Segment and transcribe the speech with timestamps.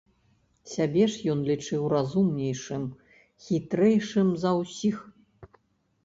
[0.69, 2.83] Сябе ж ён лічыў разумнейшым,
[3.49, 4.97] хітрэйшым за ўсіх.